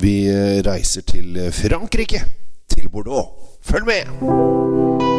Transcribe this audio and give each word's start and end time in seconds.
Vi 0.00 0.14
reiser 0.64 1.02
til 1.02 1.36
Frankrike, 1.52 2.24
til 2.70 2.88
Bordeaux. 2.88 3.28
Følg 3.62 3.84
med! 3.86 5.12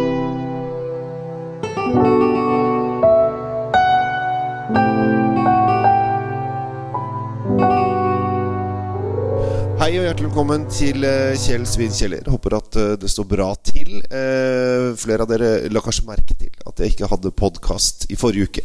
Hei 9.84 9.98
og 10.00 10.06
hjertelig 10.06 10.30
velkommen 10.30 10.64
til 10.72 11.04
Kjell 11.44 11.66
Svin 11.68 11.92
Kjeller. 11.92 12.28
Håper 12.32 12.56
at 12.56 12.78
eh, 12.80 12.94
det 13.02 13.10
står 13.12 13.26
bra 13.28 13.50
til. 13.68 13.98
Eh, 14.08 14.94
Flere 15.00 15.26
av 15.26 15.32
dere 15.34 15.50
la 15.74 15.82
kanskje 15.84 16.06
merke 16.08 16.38
til 16.40 16.54
at 16.64 16.80
jeg 16.80 16.94
ikke 16.94 17.10
hadde 17.12 17.34
podkast 17.36 18.06
i 18.14 18.18
forrige 18.20 18.48
uke. 18.48 18.64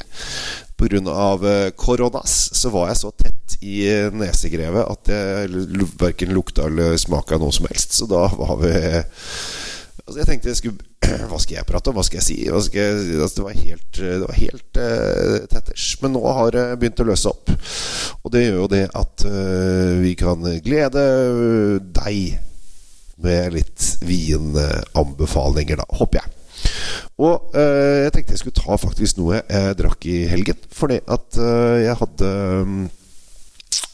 Pga. 0.79 1.01
eh, 1.51 1.71
koronas 1.77 2.51
så 2.55 2.71
var 2.71 2.89
jeg 2.89 3.01
så 3.01 3.11
tett 3.11 3.57
i 3.61 3.81
eh, 3.91 4.13
nesegrevet 4.15 4.87
at 4.87 5.11
jeg 5.11 5.89
verken 5.99 6.35
lukta 6.37 6.69
eller 6.69 6.97
smaka 6.97 7.39
noe 7.39 7.55
som 7.55 7.67
helst. 7.67 7.97
Så 7.99 8.07
da 8.11 8.29
var 8.39 8.61
vi 8.63 8.75
Altså 10.09 10.23
Jeg 10.23 10.29
tenkte 10.31 10.49
jeg 10.49 10.57
skulle 10.57 10.87
Hva 11.29 11.39
skal 11.43 11.59
jeg 11.59 11.69
prate 11.69 11.91
om? 11.91 11.99
Hva 11.99 12.05
skal 12.07 12.23
jeg 12.23 12.27
si? 12.29 12.37
Skal 12.65 12.81
jeg, 12.81 13.19
altså 13.21 13.41
det 13.41 13.45
var 13.45 13.59
helt, 13.59 13.99
det 13.99 14.23
var 14.23 14.39
helt 14.39 14.81
uh, 14.81 15.35
tetters. 15.53 15.85
Men 16.01 16.15
nå 16.17 16.23
har 16.25 16.55
det 16.55 16.65
begynt 16.81 17.03
å 17.05 17.09
løse 17.11 17.29
opp. 17.29 17.53
Og 18.25 18.33
det 18.33 18.47
gjør 18.47 18.59
jo 18.63 18.71
det 18.73 18.83
at 18.89 19.27
uh, 19.29 20.01
vi 20.01 20.15
kan 20.19 20.49
glede 20.65 21.05
deg 22.01 22.41
med 23.21 23.55
litt 23.59 23.87
vinanbefalinger, 24.09 25.81
da. 25.83 25.87
Håper 26.01 26.23
jeg. 26.23 26.38
Og 27.19 27.57
eh, 27.59 28.05
jeg 28.05 28.15
tenkte 28.15 28.37
jeg 28.37 28.43
skulle 28.45 28.61
ta 28.61 28.79
faktisk 28.81 29.19
noe 29.19 29.41
jeg 29.41 29.77
drakk 29.79 30.07
i 30.11 30.21
helgen. 30.31 30.61
Fordi 30.75 31.01
at 31.11 31.39
jeg 31.83 31.99
hadde 31.99 32.31
um, 32.63 32.79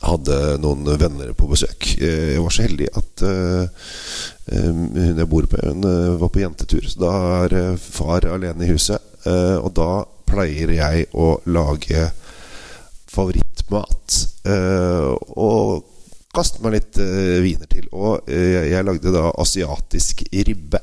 hadde 0.05 0.39
noen 0.61 0.89
venner 1.01 1.33
på 1.37 1.49
besøk. 1.49 1.87
Jeg 1.97 2.43
var 2.45 2.53
så 2.53 2.67
heldig 2.67 2.91
at 3.01 3.25
uh, 3.25 3.87
hun 4.53 5.17
jeg 5.17 5.29
bor 5.31 5.47
på, 5.49 5.61
hun 5.65 5.87
var 6.21 6.33
på 6.33 6.43
jentetur. 6.43 6.85
Så 6.85 7.01
da 7.01 7.15
er 7.47 7.81
far 7.81 8.27
alene 8.29 8.67
i 8.67 8.75
huset. 8.75 9.01
Og 9.25 9.71
da 9.73 10.05
pleier 10.29 10.75
jeg 10.77 11.07
å 11.17 11.39
lage 11.49 12.11
favorittmat. 13.15 14.19
Og 15.41 15.89
kaste 16.37 16.61
meg 16.61 16.77
litt 16.77 17.01
viner 17.01 17.71
til. 17.73 17.89
Og 17.97 18.29
jeg 18.29 18.85
lagde 18.85 19.15
da 19.17 19.31
asiatisk 19.41 20.27
ribbe. 20.29 20.83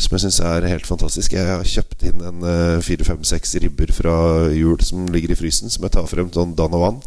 Som 0.00 0.16
jeg 0.16 0.24
syns 0.24 0.40
er 0.48 0.64
helt 0.70 0.88
fantastisk. 0.88 1.34
Jeg 1.36 1.44
har 1.44 1.66
kjøpt 1.68 2.06
inn 2.08 2.22
en 2.24 2.44
fire-fem-seks 2.80 3.58
ribber 3.60 3.92
fra 3.92 4.14
jul 4.56 4.80
som 4.80 5.04
ligger 5.12 5.34
i 5.34 5.36
frysen, 5.36 5.68
som 5.68 5.84
jeg 5.84 5.92
tar 5.92 6.08
frem 6.08 6.30
sånn 6.32 6.56
dan 6.56 6.76
og 6.76 6.86
vann. 6.86 7.02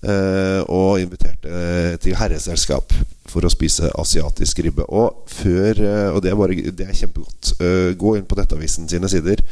Uh, 0.00 0.64
og 0.72 1.02
inviterte 1.02 1.98
til 2.00 2.14
herreselskap 2.16 2.94
for 3.28 3.44
å 3.44 3.50
spise 3.52 3.90
asiatisk 4.00 4.62
ribbe. 4.64 4.86
Og 4.88 5.26
før 5.28 5.76
uh, 5.76 6.14
Og 6.14 6.22
det 6.24 6.30
er, 6.30 6.38
bare, 6.38 6.56
det 6.72 6.86
er 6.86 6.96
kjempegodt. 6.96 7.52
Gå 8.00 8.14
inn 8.16 8.28
på 8.28 8.38
Nettavisen 8.38 8.88
sine 8.88 9.10
sider. 9.10 9.42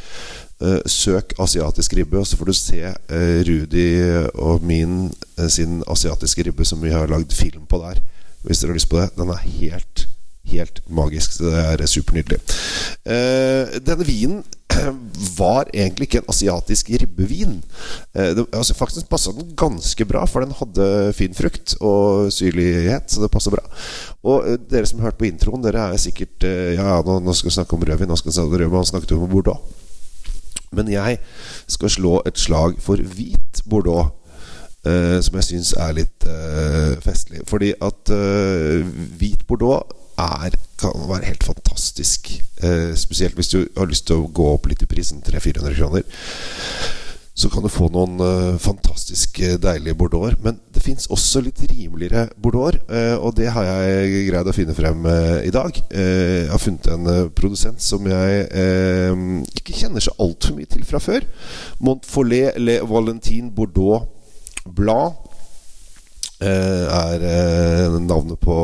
søk 0.89 1.33
asiatisk 1.39 1.93
ribbe, 1.95 2.17
og 2.19 2.27
så 2.27 2.35
får 2.35 2.49
du 2.49 2.53
se 2.57 2.93
Rudi 3.47 3.85
og 4.35 4.63
min 4.65 5.11
sin 5.47 5.83
asiatiske 5.87 6.43
ribbe 6.49 6.65
som 6.65 6.81
vi 6.83 6.91
har 6.91 7.07
lagd 7.07 7.31
film 7.31 7.63
på 7.69 7.79
der. 7.85 8.01
Hvis 8.43 8.59
dere 8.59 8.73
har 8.73 8.79
lyst 8.79 8.89
på 8.91 8.99
det. 8.99 9.11
Den 9.15 9.31
er 9.31 9.45
helt 9.45 10.08
Helt 10.49 10.81
magisk. 10.89 11.35
Så 11.37 11.49
det 11.49 11.85
er 11.85 11.89
supernydelig. 11.89 12.39
denne 13.85 14.05
vinen 14.07 14.43
var 15.39 15.69
egentlig 15.73 16.07
ikke 16.07 16.21
en 16.21 16.29
asiatisk 16.29 16.91
ribbevin. 17.01 17.57
Det, 18.13 18.45
altså 18.53 18.75
faktisk 18.77 19.09
passa 19.09 19.33
den 19.35 19.55
ganske 19.57 20.05
bra, 20.05 20.23
for 20.29 20.45
den 20.45 20.53
hadde 20.55 21.13
fin 21.17 21.33
frukt 21.33 21.75
og 21.81 22.31
syrlighet. 22.33 23.09
Så 23.11 23.23
det 23.23 23.31
passa 23.33 23.53
bra. 23.53 23.63
Og 24.23 24.45
dere 24.69 24.89
som 24.89 25.01
hørte 25.03 25.19
på 25.19 25.29
introen, 25.29 25.63
dere 25.65 25.89
er 25.89 26.01
sikkert 26.01 26.45
Ja, 26.45 27.01
nå, 27.05 27.19
nå 27.23 27.33
skal 27.33 27.49
vi 27.49 27.57
snakke 27.57 27.77
om 27.77 27.85
rødvin. 27.85 28.09
Nå 28.09 28.17
skal 28.19 28.31
vi 28.31 28.37
snakke 28.37 28.53
om 28.53 28.61
rødvin 28.61 28.81
Han 28.81 28.91
snakket 28.93 29.17
om 29.17 29.29
Bordeaux. 29.29 29.77
Men 30.71 30.89
jeg 30.91 31.17
skal 31.67 31.89
slå 31.89 32.19
et 32.29 32.37
slag 32.39 32.77
for 32.81 33.01
hvit 33.01 33.63
Bordeaux. 33.69 34.15
Uh, 34.87 35.19
som 35.19 35.35
jeg 35.35 35.43
syns 35.43 35.73
er 35.75 35.95
litt 35.97 36.23
uh, 36.23 36.95
festlig. 37.03 37.41
Fordi 37.49 37.73
at 37.83 38.11
uh, 38.15 38.85
hvit 39.19 39.41
Bordeaux 39.47 39.83
er, 40.19 40.55
kan 40.79 41.09
være 41.09 41.31
helt 41.31 41.43
fantastisk. 41.43 42.31
Eh, 42.63 42.95
spesielt 42.95 43.35
hvis 43.35 43.51
du 43.53 43.59
har 43.77 43.89
lyst 43.89 44.07
til 44.09 44.19
å 44.21 44.31
gå 44.31 44.47
opp 44.53 44.69
litt 44.69 44.83
i 44.83 44.89
prisen, 44.89 45.23
300-400 45.25 45.77
kroner. 45.77 46.07
Så 47.39 47.47
kan 47.47 47.63
du 47.63 47.71
få 47.71 47.87
noen 47.93 48.19
eh, 48.19 48.57
fantastisk 48.59 49.39
deilige 49.63 49.95
bordeauxer. 49.99 50.35
Men 50.43 50.59
det 50.75 50.83
fins 50.83 51.07
også 51.11 51.43
litt 51.45 51.61
rimeligere 51.71 52.27
bordeauxer, 52.35 52.81
eh, 52.91 53.15
og 53.15 53.37
det 53.39 53.47
har 53.55 53.67
jeg 53.69 54.25
greid 54.27 54.51
å 54.51 54.55
finne 54.55 54.75
frem 54.75 55.07
i 55.43 55.53
dag. 55.55 55.79
jeg 55.89 56.49
har 56.51 56.63
funnet 56.63 56.91
en 56.91 57.31
produsent 57.35 57.81
som 57.81 58.05
jeg 58.07 58.45
ikke 59.55 59.77
kjenner 59.77 60.03
så 60.03 60.15
altfor 60.19 60.57
mye 60.57 60.69
til 60.69 60.83
fra 60.87 60.99
før. 61.03 61.25
Montfollet 61.79 62.59
Le 62.59 62.79
Valentin 62.87 63.51
Bordeaux 63.55 64.07
Blad 64.65 65.15
er 66.39 67.23
navnet 67.99 68.39
på 68.39 68.55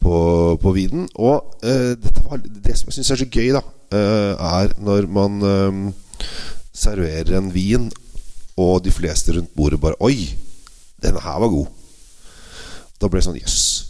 på, 0.00 0.16
på 0.62 0.72
viden. 0.72 1.08
Og 1.14 1.56
uh, 1.64 2.10
var, 2.30 2.40
det 2.40 2.76
som 2.78 2.90
jeg 2.90 2.98
syns 2.98 3.12
er 3.14 3.22
så 3.22 3.28
gøy, 3.30 3.50
da, 3.56 3.62
uh, 3.94 4.62
er 4.62 4.74
når 4.80 5.08
man 5.12 5.42
um, 5.42 5.82
serverer 6.72 7.36
en 7.38 7.52
vin, 7.54 7.90
og 8.60 8.82
de 8.84 8.92
fleste 8.92 9.32
rundt 9.36 9.54
bordet 9.56 9.80
bare 9.80 9.98
Oi, 10.04 10.34
denne 11.00 11.22
her 11.24 11.38
var 11.40 11.52
god. 11.52 11.68
Da 13.00 13.08
ble 13.08 13.20
det 13.20 13.28
sånn 13.28 13.40
Jøss. 13.40 13.56
Yes, 13.56 13.86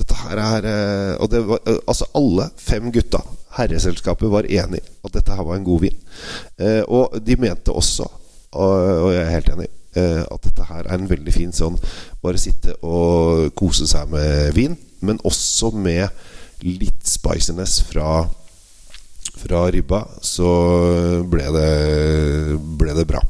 dette 0.00 0.16
her 0.16 0.40
er 0.40 0.66
uh, 0.66 1.14
Og 1.20 1.30
det 1.32 1.40
var 1.48 1.60
altså 1.88 2.08
alle 2.16 2.50
fem 2.60 2.90
gutta, 2.92 3.22
herreselskapet, 3.56 4.28
var 4.32 4.48
enig 4.48 4.80
at 4.80 5.14
dette 5.16 5.36
her 5.36 5.44
var 5.46 5.58
en 5.58 5.66
god 5.66 5.82
vin. 5.82 5.96
og 6.86 7.16
de 7.26 7.34
mente 7.40 7.72
også, 7.72 8.04
og, 8.52 8.74
og 9.06 9.10
jeg 9.10 9.22
er 9.24 9.32
helt 9.34 9.48
enig 9.56 9.66
at 9.98 10.44
dette 10.44 10.66
her 10.68 10.86
er 10.86 11.00
en 11.00 11.08
veldig 11.10 11.32
fin 11.34 11.50
sånn 11.50 11.74
Bare 12.22 12.38
sitte 12.38 12.76
og 12.86 13.48
kose 13.58 13.88
seg 13.90 14.06
med 14.12 14.52
vin 14.54 14.76
men 15.04 15.20
også 15.26 15.72
med 15.74 16.08
litt 16.64 17.06
spiciness 17.08 17.80
fra, 17.88 18.24
fra 19.40 19.66
ribba, 19.72 20.04
så 20.20 20.50
ble 21.30 21.46
det, 21.56 21.70
ble 22.80 22.96
det 22.96 23.06
bra. 23.08 23.22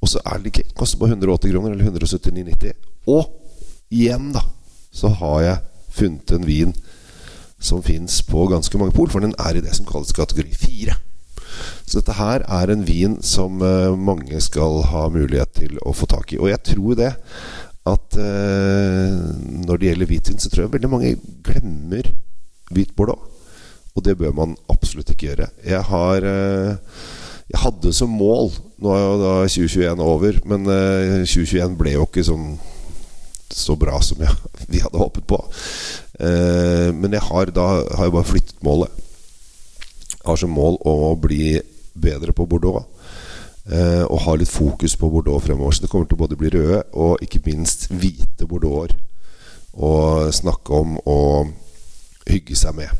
Og 0.00 0.08
så 0.08 0.22
er 0.24 0.40
det 0.40 0.52
ikke 0.52 0.70
Koster 0.80 1.00
bare 1.00 1.12
180 1.14 1.52
kroner, 1.52 1.74
eller 1.74 1.90
179,90. 1.90 2.72
Og 3.12 3.28
igjen, 3.92 4.30
da, 4.34 4.42
så 4.92 5.12
har 5.20 5.42
jeg 5.44 5.60
funnet 5.94 6.32
en 6.34 6.48
vin 6.48 6.74
som 7.60 7.82
fins 7.84 8.22
på 8.24 8.46
ganske 8.48 8.78
mange 8.80 8.96
pol, 8.96 9.10
for 9.12 9.20
den 9.20 9.36
er 9.38 9.58
i 9.58 9.62
det 9.64 9.74
som 9.76 9.88
kalles 9.88 10.14
kategori 10.16 10.54
4. 10.56 10.96
Så 11.84 11.98
dette 11.98 12.16
her 12.16 12.44
er 12.46 12.72
en 12.72 12.86
vin 12.86 13.18
som 13.26 13.60
mange 14.00 14.40
skal 14.40 14.80
ha 14.88 15.08
mulighet 15.12 15.52
til 15.58 15.80
å 15.84 15.92
få 15.96 16.08
tak 16.08 16.32
i. 16.32 16.38
Og 16.40 16.48
jeg 16.52 16.62
tror 16.72 16.96
det 16.98 17.10
at 17.92 18.18
uh, 18.18 19.18
når 19.66 19.80
det 19.80 19.90
gjelder 19.90 20.10
hvitvin, 20.10 20.40
så 20.40 20.50
tror 20.50 20.64
jeg 20.64 20.74
veldig 20.74 20.90
mange 20.92 21.14
glemmer 21.46 22.10
hvit 22.70 22.92
bordeaux. 22.96 23.22
Og 23.96 24.04
det 24.06 24.16
bør 24.18 24.34
man 24.36 24.54
absolutt 24.70 25.10
ikke 25.12 25.30
gjøre. 25.30 25.50
Jeg 25.66 25.82
har 25.90 26.26
uh, 26.26 26.98
Jeg 27.50 27.58
hadde 27.64 27.90
som 27.92 28.12
mål 28.14 28.52
Nå 28.78 28.92
er 28.94 29.00
jo 29.02 29.16
da 29.18 29.32
2021 29.50 30.02
over, 30.04 30.36
men 30.46 30.68
uh, 30.70 31.26
2021 31.26 31.74
ble 31.80 31.96
jo 31.96 32.06
ikke 32.06 32.24
sånn 32.24 32.52
så 33.50 33.74
bra 33.74 33.96
som 33.98 34.20
jeg, 34.22 34.30
vi 34.72 34.78
hadde 34.78 34.98
håpet 35.00 35.24
på. 35.26 35.38
men 36.94 37.16
jeg 37.16 37.24
har 37.26 37.50
da 37.50 37.64
har 37.96 38.06
jeg 38.06 38.12
bare 38.14 38.28
flyttet 38.28 38.62
målet. 38.62 38.92
Jeg 40.12 40.22
har 40.28 40.38
som 40.38 40.52
mål 40.54 40.78
å 40.86 41.16
bli 41.18 41.56
bedre 41.98 42.30
på 42.36 42.46
bordeaux. 42.46 42.86
Uh, 43.70 44.02
og 44.10 44.24
ha 44.24 44.32
litt 44.34 44.50
fokus 44.50 44.96
på 44.98 45.06
Bordeaux 45.12 45.44
fremover. 45.44 45.70
Så 45.70 45.84
det 45.84 45.90
kommer 45.92 46.08
til 46.10 46.18
å 46.18 46.24
både 46.24 46.38
bli 46.38 46.50
røde 46.50 46.80
og 46.98 47.20
ikke 47.22 47.42
minst 47.44 47.86
hvite 47.92 48.48
Bordeauxer 48.50 48.96
å 49.70 49.92
snakke 50.34 50.74
om 50.74 50.96
og 51.06 51.52
hygge 52.26 52.56
seg 52.58 52.74
med. 52.80 52.90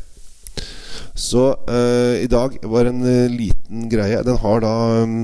Så 1.11 1.49
uh, 1.67 2.15
i 2.15 2.29
dag 2.31 2.55
var 2.71 2.87
en 2.87 3.03
uh, 3.03 3.27
liten 3.27 3.89
greie. 3.91 4.21
Den 4.23 4.39
har 4.39 4.63
da 4.63 4.75
um, 5.03 5.17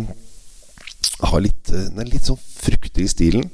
har 1.31 1.39
litt, 1.45 1.63
Den 1.71 2.03
er 2.03 2.11
litt 2.11 2.27
sånn 2.27 2.41
fruktig 2.41 3.07
i 3.07 3.13
stilen. 3.13 3.47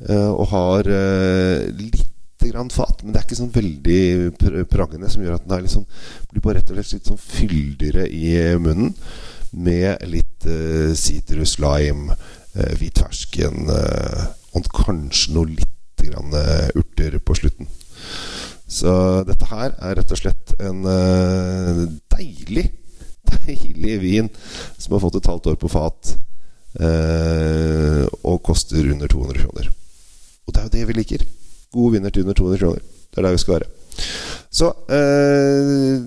og 0.00 0.46
har 0.48 0.86
litt 1.76 2.40
grann 2.40 2.70
fat, 2.72 3.02
men 3.02 3.12
det 3.12 3.20
er 3.20 3.26
ikke 3.26 3.36
sånn 3.36 3.52
veldig 3.52 4.30
pr 4.40 4.62
prangende, 4.70 5.10
som 5.12 5.20
gjør 5.20 5.34
at 5.36 5.44
den 5.44 5.52
er 5.58 5.66
litt 5.66 5.74
sånn, 5.74 5.84
blir 6.30 6.40
bare 6.40 6.56
rett 6.56 6.70
og 6.72 6.78
slett 6.78 6.94
litt 6.94 7.10
sånn 7.10 7.20
fyldigere 7.20 8.06
i 8.08 8.32
munnen 8.56 8.94
med 9.50 10.04
litt 10.08 10.46
sitrus, 10.96 11.56
uh, 11.58 11.64
lime, 11.64 12.14
uh, 12.56 12.72
hvit 12.78 13.00
fersken 13.02 13.70
uh, 13.70 14.28
og 14.56 14.70
kanskje 14.74 15.34
noe 15.36 15.50
litt 15.52 15.66
grann, 16.00 16.32
urter 16.78 17.18
på 17.20 17.36
slutten. 17.36 17.68
Så 18.70 18.92
dette 19.28 19.48
her 19.50 19.74
er 19.76 19.98
rett 19.98 20.14
og 20.14 20.18
slett 20.18 20.54
en 20.64 20.80
deilig, 22.14 22.70
deilig 23.34 23.98
vin 24.00 24.30
som 24.78 24.96
har 24.96 25.02
fått 25.04 25.18
et 25.20 25.28
halvt 25.28 25.50
år 25.52 25.58
på 25.60 25.70
fat 25.70 26.14
og 26.80 28.40
koster 28.46 28.88
under 28.94 29.12
200 29.12 29.42
kroner. 29.44 29.68
Og 30.46 30.54
det 30.54 30.62
er 30.62 30.66
jo 30.66 30.74
det 30.78 30.86
vi 30.88 30.96
liker. 30.96 31.26
God 31.70 31.92
vinner 31.94 32.10
til 32.10 32.24
under 32.24 32.34
200 32.40 32.58
kroner. 32.64 32.82
Det 33.10 33.18
er 33.18 33.26
der 33.28 33.36
vi 33.36 33.42
skal 33.44 33.54
være. 33.58 33.68
Så 34.50 34.72
eh, 34.90 36.00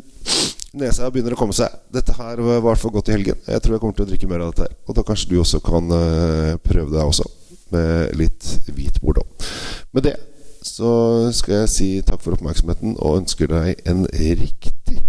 Nesa 0.73 1.05
begynner 1.13 1.35
å 1.35 1.37
komme 1.37 1.53
seg. 1.53 1.69
Dette 1.93 2.15
her 2.17 2.39
var 2.41 2.57
i 2.57 2.65
hvert 2.65 2.81
fall 2.81 2.93
godt 2.95 3.11
i 3.11 3.13
helgen. 3.13 3.37
Jeg 3.45 3.61
tror 3.61 3.75
jeg 3.75 3.81
kommer 3.83 3.97
til 3.97 4.07
å 4.07 4.09
drikke 4.09 4.29
mer 4.29 4.41
av 4.41 4.53
dette 4.53 4.65
her. 4.65 4.75
Og 4.89 4.97
da 4.97 5.05
kanskje 5.05 5.29
du 5.29 5.35
også 5.43 5.59
kan 5.61 5.91
eh, 5.93 6.53
prøve 6.65 6.89
deg 6.95 7.03
også, 7.05 7.27
med 7.73 8.15
litt 8.17 8.47
hvit 8.73 8.97
bordeaux. 9.03 9.51
Med 9.93 10.07
det 10.09 10.15
så 10.63 10.89
skal 11.35 11.63
jeg 11.63 11.69
si 11.69 11.87
takk 12.07 12.21
for 12.23 12.33
oppmerksomheten 12.33 12.95
og 12.95 13.19
ønsker 13.19 13.51
deg 13.51 13.83
en 13.89 14.05
riktig 14.09 15.01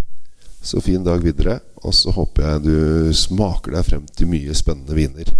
så 0.64 0.82
fin 0.84 1.04
dag 1.06 1.24
videre. 1.24 1.60
Og 1.84 1.94
så 1.96 2.12
håper 2.12 2.44
jeg 2.44 2.64
du 2.66 3.12
smaker 3.16 3.78
deg 3.78 3.88
frem 3.88 4.04
til 4.12 4.28
mye 4.28 4.56
spennende 4.56 4.96
viner 4.98 5.30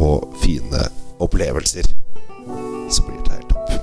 og 0.00 0.32
fine 0.44 0.86
opplevelser. 1.20 1.90
Så 2.88 3.04
blir 3.04 3.20
det 3.20 3.36
helt 3.36 3.52
topp. 3.52 3.74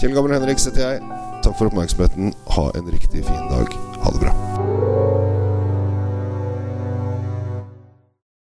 Kjell 0.00 0.16
Gammel 0.16 0.38
Henriks 0.38 0.70
heter 0.70 0.86
jeg. 0.86 1.18
Takk 1.44 1.58
for 1.58 1.68
oppmerksomheten. 1.68 2.32
Ha 2.56 2.70
en 2.78 2.88
riktig 2.94 3.26
fin 3.28 3.52
dag. 3.52 3.76
Ha 4.00 4.14
det 4.16 4.24
bra. 4.24 4.49
thank 4.80 5.10
you 5.10 5.19